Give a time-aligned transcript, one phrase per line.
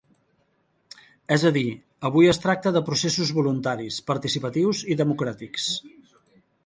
[1.35, 1.65] És a dir,
[2.09, 5.69] avui es tracta de processos voluntaris, participatius i democràtics.